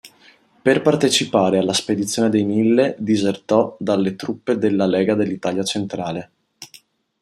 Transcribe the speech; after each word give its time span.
Per 0.63 0.81
partecipare 0.81 1.59
alla 1.59 1.73
Spedizione 1.73 2.29
dei 2.29 2.43
Mille 2.43 2.95
disertò 2.97 3.75
dalle 3.79 4.15
truppe 4.15 4.55
della 4.57 4.87
Lega 4.87 5.13
dell'Italia 5.13 5.63
Centrale. 5.63 6.31